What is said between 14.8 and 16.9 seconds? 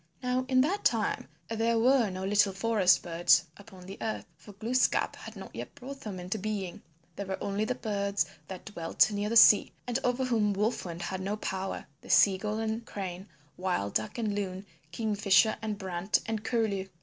Kingfisher and Brant and Curlew.